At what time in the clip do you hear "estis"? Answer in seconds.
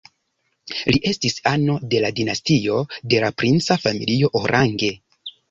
1.11-1.35